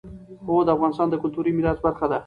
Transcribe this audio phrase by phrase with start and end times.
[0.47, 2.17] هوا د افغانستان د کلتوري میراث برخه ده.